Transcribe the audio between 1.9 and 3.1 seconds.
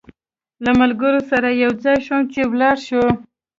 شوم چې ولاړ شو.